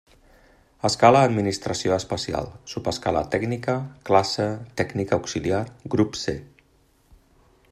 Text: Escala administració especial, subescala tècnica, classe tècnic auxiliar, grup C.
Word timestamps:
Escala 0.87 1.19
administració 1.27 1.93
especial, 1.97 2.49
subescala 2.73 3.21
tècnica, 3.35 3.75
classe 4.09 4.47
tècnic 4.83 5.13
auxiliar, 5.19 5.61
grup 5.97 6.19
C. 6.23 6.35